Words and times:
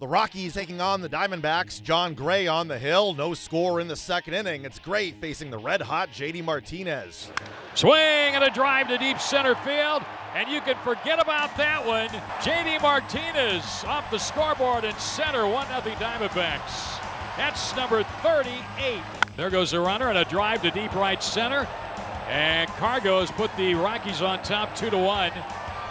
The 0.00 0.06
Rockies 0.06 0.54
taking 0.54 0.80
on 0.80 1.00
the 1.00 1.08
Diamondbacks. 1.08 1.82
Jon 1.82 2.14
Gray 2.14 2.46
on 2.46 2.68
the 2.68 2.78
hill. 2.78 3.14
No 3.14 3.34
score 3.34 3.80
in 3.80 3.88
the 3.88 3.96
second 3.96 4.34
inning. 4.34 4.64
It's 4.64 4.78
Gray 4.78 5.10
facing 5.10 5.50
the 5.50 5.58
red 5.58 5.82
hot 5.82 6.10
JD 6.12 6.44
Martinez. 6.44 7.32
Swing 7.74 7.90
and 7.96 8.44
a 8.44 8.50
drive 8.50 8.86
to 8.90 8.98
deep 8.98 9.18
center 9.18 9.56
field. 9.56 10.04
And 10.36 10.48
you 10.48 10.60
can 10.60 10.76
forget 10.84 11.20
about 11.20 11.56
that 11.56 11.84
one. 11.84 12.10
JD 12.42 12.80
Martinez 12.80 13.64
off 13.88 14.08
the 14.12 14.18
scoreboard 14.18 14.84
in 14.84 14.94
center. 14.98 15.48
1 15.48 15.66
0 15.66 15.80
Diamondbacks. 15.96 17.00
That's 17.36 17.74
number 17.74 18.04
38. 18.22 19.00
There 19.36 19.50
goes 19.50 19.72
the 19.72 19.80
runner 19.80 20.10
and 20.10 20.18
a 20.18 20.24
drive 20.26 20.62
to 20.62 20.70
deep 20.70 20.94
right 20.94 21.20
center. 21.20 21.66
And 22.28 22.70
Cargo 22.76 23.18
has 23.18 23.32
put 23.32 23.50
the 23.56 23.74
Rockies 23.74 24.22
on 24.22 24.44
top 24.44 24.76
2 24.76 24.90
to 24.90 24.96
1 24.98 25.32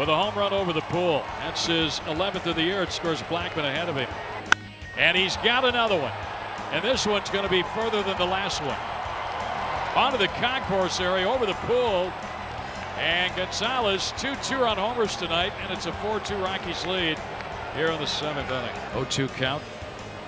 with 0.00 0.08
a 0.08 0.16
home 0.16 0.34
run 0.34 0.54
over 0.54 0.72
the 0.72 0.80
pool. 0.80 1.22
That's 1.40 1.66
his 1.66 2.00
11th 2.00 2.46
of 2.46 2.56
the 2.56 2.62
year. 2.62 2.82
It 2.82 2.90
scores 2.90 3.20
Blackmon 3.24 3.68
ahead 3.68 3.90
of 3.90 3.96
him. 3.96 4.08
And 4.96 5.14
he's 5.14 5.36
got 5.38 5.66
another 5.66 6.00
one. 6.00 6.12
And 6.72 6.82
this 6.82 7.06
one's 7.06 7.28
going 7.28 7.44
to 7.44 7.50
be 7.50 7.62
further 7.74 8.02
than 8.02 8.16
the 8.16 8.24
last 8.24 8.62
one. 8.62 8.78
Onto 9.94 10.16
the 10.16 10.28
concourse 10.38 11.00
area, 11.00 11.28
over 11.28 11.44
the 11.44 11.52
pool. 11.52 12.10
And 12.98 13.34
Gonzalez, 13.36 14.14
2 14.16 14.36
2 14.42 14.64
on 14.64 14.78
homers 14.78 15.16
tonight, 15.16 15.52
and 15.62 15.70
it's 15.70 15.84
a 15.84 15.92
4 15.92 16.20
2 16.20 16.34
Rockies 16.36 16.86
lead 16.86 17.18
here 17.76 17.88
in 17.88 18.00
the 18.00 18.06
seventh 18.06 18.50
inning. 18.50 18.74
0 18.92 19.04
2 19.04 19.28
count. 19.28 19.62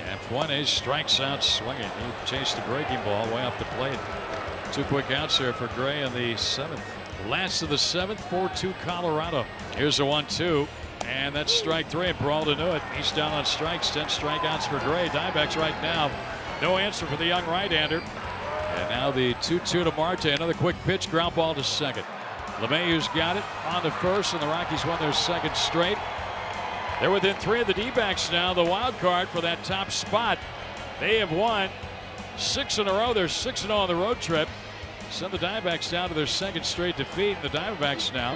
And 0.06 0.20
Fuentes 0.20 0.68
strikes 0.68 1.18
out 1.18 1.42
swinging. 1.42 1.82
He 1.84 2.26
chased 2.26 2.56
the 2.56 2.62
breaking 2.62 3.02
ball 3.04 3.24
way 3.28 3.42
off 3.42 3.58
the 3.58 3.64
plate. 3.76 3.98
Two 4.72 4.84
quick 4.84 5.10
outs 5.10 5.38
there 5.38 5.54
for 5.54 5.68
Gray 5.68 6.02
in 6.02 6.12
the 6.12 6.36
seventh. 6.36 7.01
Last 7.28 7.62
of 7.62 7.68
the 7.68 7.78
seventh, 7.78 8.20
4 8.30 8.50
2 8.50 8.74
Colorado. 8.84 9.44
Here's 9.76 10.00
a 10.00 10.04
1 10.04 10.26
2. 10.26 10.66
And 11.06 11.34
that's 11.34 11.52
strike 11.52 11.88
three. 11.88 12.06
And 12.06 12.18
Peralta 12.18 12.54
knew 12.54 12.68
it. 12.68 12.82
He's 12.96 13.10
down 13.12 13.32
on 13.32 13.44
strikes. 13.44 13.90
10 13.90 14.06
strikeouts 14.06 14.68
for 14.68 14.78
Gray. 14.86 15.08
Diamondbacks 15.08 15.56
right 15.56 15.74
now. 15.82 16.10
No 16.60 16.78
answer 16.78 17.06
for 17.06 17.16
the 17.16 17.26
young 17.26 17.44
right 17.46 17.70
hander. 17.70 17.98
And 18.76 18.90
now 18.90 19.10
the 19.10 19.34
2 19.42 19.58
2 19.60 19.84
to 19.84 19.92
Marte. 19.92 20.26
Another 20.26 20.54
quick 20.54 20.76
pitch. 20.84 21.10
Ground 21.10 21.34
ball 21.34 21.54
to 21.54 21.64
second. 21.64 22.04
LeMahieu's 22.58 23.08
got 23.08 23.36
it 23.36 23.42
on 23.66 23.82
to 23.82 23.90
first, 23.90 24.34
and 24.34 24.42
the 24.42 24.46
Rockies 24.46 24.84
won 24.86 25.00
their 25.00 25.12
second 25.12 25.56
straight. 25.56 25.98
They're 27.00 27.10
within 27.10 27.34
three 27.36 27.60
of 27.60 27.66
the 27.66 27.74
D 27.74 27.90
backs 27.90 28.30
now, 28.30 28.54
the 28.54 28.62
wild 28.62 28.96
card 28.98 29.28
for 29.28 29.40
that 29.40 29.64
top 29.64 29.90
spot. 29.90 30.38
They 31.00 31.18
have 31.18 31.32
won 31.32 31.68
six 32.36 32.78
in 32.78 32.86
a 32.86 32.92
row. 32.92 33.12
They're 33.12 33.26
6 33.26 33.62
0 33.62 33.74
on 33.74 33.88
the 33.88 33.96
road 33.96 34.20
trip. 34.20 34.48
Send 35.12 35.30
the 35.30 35.38
Diamondbacks 35.38 35.90
down 35.90 36.08
to 36.08 36.14
their 36.14 36.26
second 36.26 36.64
straight 36.64 36.96
defeat. 36.96 37.36
And 37.36 37.50
the 37.50 37.58
Diamondbacks 37.58 38.14
now 38.14 38.34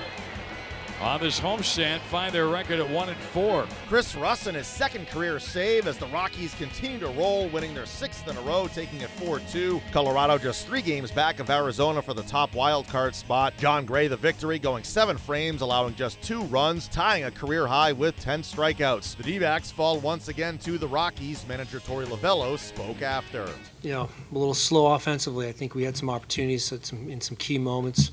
on 1.00 1.20
this 1.20 1.39
homestand 1.39 2.00
find 2.00 2.33
their 2.33 2.47
record 2.48 2.80
at 2.80 2.89
1 2.89 3.08
and 3.08 3.19
4. 3.19 3.66
Chris 3.89 4.14
Rusin 4.14 4.55
his 4.55 4.66
second 4.66 5.06
career 5.08 5.38
save 5.38 5.86
as 5.86 5.98
the 5.98 6.06
Rockies 6.06 6.55
continue 6.55 6.98
to 7.00 7.08
roll, 7.08 7.48
winning 7.48 7.75
their 7.75 7.86
sixth 7.86 8.27
in 8.28 8.36
a 8.36 8.41
row, 8.41 8.66
taking 8.69 9.00
it 9.00 9.11
4 9.11 9.41
2. 9.41 9.80
Colorado 9.92 10.38
just 10.38 10.66
three 10.66 10.80
games 10.80 11.11
back 11.11 11.38
of 11.38 11.50
Arizona 11.50 12.00
for 12.00 12.14
the 12.14 12.22
top 12.22 12.55
wild 12.55 12.88
card 12.88 13.14
spot. 13.14 13.53
Jon 13.58 13.84
Gray 13.84 14.08
the 14.08 14.16
victory, 14.16 14.58
going 14.58 14.84
seven 14.84 15.19
frames, 15.19 15.61
allowing 15.61 15.94
just 15.94 16.20
two 16.22 16.42
runs, 16.44 16.88
tying 16.88 17.25
a 17.25 17.31
career 17.31 17.66
high 17.66 17.92
with 17.92 18.19
10 18.20 18.42
strikeouts. 18.42 19.16
The 19.16 19.22
D 19.22 19.38
backs 19.38 19.70
fall 19.70 19.98
once 20.00 20.28
again 20.28 20.58
to 20.58 20.78
the 20.78 20.88
Rockies. 20.88 21.47
Manager 21.47 21.81
Torey 21.81 22.06
Lovullo 22.06 22.58
spoke 22.58 23.03
after. 23.03 23.48
You 23.83 23.92
know, 23.92 24.08
a 24.33 24.38
little 24.38 24.55
slow 24.55 24.94
offensively. 24.94 25.48
I 25.48 25.53
think 25.53 25.75
we 25.75 25.84
had 25.84 25.97
some 25.97 26.08
opportunities 26.08 26.64
some, 26.64 27.10
in 27.10 27.20
some 27.20 27.36
key 27.36 27.58
moments 27.58 28.10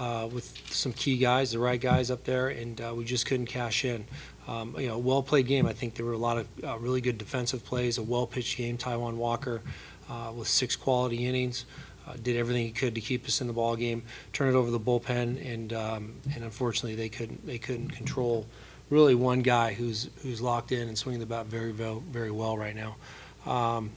uh, 0.00 0.26
with 0.32 0.58
some 0.70 0.94
key 0.94 1.18
guys, 1.18 1.52
the 1.52 1.58
right 1.58 1.80
guys 1.80 2.10
up 2.10 2.24
there, 2.24 2.48
and 2.48 2.80
uh, 2.80 2.94
we 2.96 3.04
just 3.04 3.26
couldn't 3.26 3.46
cash 3.46 3.84
in. 3.84 4.06
Um, 4.48 4.74
you 4.78 4.88
know, 4.88 4.96
well 4.96 5.22
played 5.22 5.46
game. 5.46 5.66
I 5.66 5.74
think 5.74 5.94
there 5.94 6.06
were 6.06 6.14
a 6.14 6.18
lot 6.18 6.38
of 6.38 6.48
uh, 6.64 6.78
really 6.78 7.02
good 7.02 7.18
defensive 7.18 7.62
plays, 7.66 7.98
a 7.98 8.02
well 8.02 8.26
pitched 8.26 8.56
game. 8.56 8.78
Taijuan 8.78 9.16
Walker 9.16 9.60
uh, 10.08 10.32
with 10.34 10.48
six 10.48 10.74
quality 10.74 11.26
innings. 11.26 11.66
Uh, 12.08 12.14
did 12.14 12.34
everything 12.36 12.64
he 12.64 12.72
could 12.72 12.94
to 12.94 13.00
keep 13.02 13.26
us 13.26 13.42
in 13.42 13.46
the 13.46 13.52
ball 13.52 13.76
game. 13.76 14.02
Turn 14.32 14.48
it 14.48 14.56
over 14.56 14.70
the 14.70 14.80
bullpen, 14.80 15.44
and 15.46 15.72
um, 15.74 16.14
and 16.34 16.44
unfortunately 16.44 16.94
they 16.94 17.10
couldn't 17.10 17.46
they 17.46 17.58
couldn't 17.58 17.90
control 17.90 18.46
really 18.88 19.14
one 19.14 19.42
guy 19.42 19.74
who's 19.74 20.08
who's 20.22 20.40
locked 20.40 20.72
in 20.72 20.88
and 20.88 20.96
swinging 20.96 21.20
the 21.20 21.26
bat 21.26 21.44
very 21.44 21.72
very 21.72 22.00
very 22.10 22.30
well 22.30 22.56
right 22.56 22.74
now. 22.74 22.96
Um, 23.44 23.90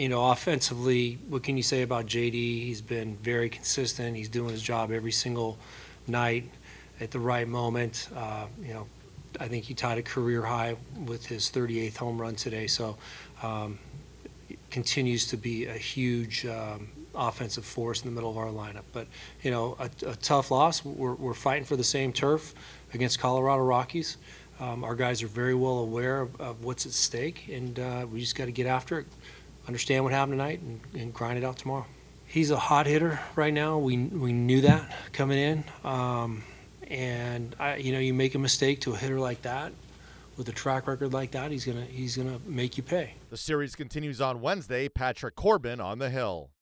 you 0.00 0.08
know, 0.08 0.30
offensively, 0.30 1.18
what 1.28 1.42
can 1.42 1.58
you 1.58 1.62
say 1.62 1.82
about 1.82 2.06
JD? 2.06 2.32
He's 2.32 2.80
been 2.80 3.18
very 3.18 3.50
consistent. 3.50 4.16
He's 4.16 4.30
doing 4.30 4.48
his 4.48 4.62
job 4.62 4.90
every 4.90 5.12
single 5.12 5.58
night 6.06 6.50
at 7.00 7.10
the 7.10 7.18
right 7.18 7.46
moment. 7.46 8.08
Uh, 8.16 8.46
you 8.62 8.72
know, 8.72 8.86
I 9.38 9.48
think 9.48 9.66
he 9.66 9.74
tied 9.74 9.98
a 9.98 10.02
career 10.02 10.40
high 10.46 10.76
with 11.04 11.26
his 11.26 11.50
38th 11.50 11.98
home 11.98 12.18
run 12.18 12.34
today. 12.34 12.66
So, 12.66 12.96
um, 13.42 13.78
continues 14.70 15.26
to 15.26 15.36
be 15.36 15.66
a 15.66 15.74
huge 15.74 16.46
um, 16.46 16.88
offensive 17.14 17.66
force 17.66 18.00
in 18.00 18.08
the 18.08 18.14
middle 18.14 18.30
of 18.30 18.38
our 18.38 18.46
lineup. 18.46 18.84
But 18.94 19.06
you 19.42 19.50
know, 19.50 19.76
a, 19.78 19.90
a 20.06 20.16
tough 20.16 20.50
loss. 20.50 20.82
We're, 20.82 21.12
we're 21.12 21.34
fighting 21.34 21.66
for 21.66 21.76
the 21.76 21.84
same 21.84 22.14
turf 22.14 22.54
against 22.94 23.18
Colorado 23.18 23.64
Rockies. 23.64 24.16
Um, 24.60 24.82
our 24.82 24.94
guys 24.94 25.22
are 25.22 25.26
very 25.26 25.54
well 25.54 25.78
aware 25.78 26.22
of, 26.22 26.40
of 26.40 26.64
what's 26.64 26.86
at 26.86 26.92
stake, 26.92 27.48
and 27.52 27.78
uh, 27.78 28.06
we 28.10 28.20
just 28.20 28.34
got 28.34 28.46
to 28.46 28.52
get 28.52 28.66
after 28.66 28.98
it 29.00 29.06
understand 29.70 30.02
what 30.02 30.12
happened 30.12 30.32
tonight 30.32 30.60
and, 30.60 30.80
and, 31.00 31.14
grind 31.14 31.38
it 31.38 31.44
out 31.44 31.56
tomorrow. 31.56 31.86
He's 32.26 32.50
a 32.50 32.56
hot 32.56 32.86
hitter 32.86 33.20
right 33.36 33.54
now. 33.54 33.78
We 33.78 33.96
we 33.98 34.32
knew 34.32 34.62
that 34.62 34.92
coming 35.12 35.38
in, 35.38 35.64
um, 35.84 36.42
and 36.88 37.54
I, 37.60 37.76
you 37.76 37.92
know 37.92 38.00
you 38.00 38.12
make 38.12 38.34
a 38.34 38.38
mistake 38.40 38.80
to 38.80 38.94
a 38.94 38.96
hitter 38.96 39.20
like 39.20 39.42
that, 39.42 39.72
with 40.36 40.48
a 40.48 40.52
track 40.52 40.88
record 40.88 41.12
like 41.12 41.32
that, 41.32 41.52
he's 41.52 41.64
gonna 41.64 41.84
he's 41.84 42.16
gonna 42.16 42.40
make 42.46 42.76
you 42.76 42.82
pay. 42.82 43.14
The 43.30 43.36
series 43.36 43.76
continues 43.76 44.20
on 44.20 44.40
Wednesday. 44.40 44.88
Patrick 44.88 45.36
Corbin 45.36 45.80
on 45.80 46.00
the 46.00 46.10
hill. 46.10 46.50